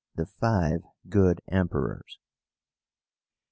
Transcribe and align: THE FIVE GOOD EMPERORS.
THE 0.15 0.25
FIVE 0.25 0.81
GOOD 1.09 1.41
EMPERORS. 1.49 2.17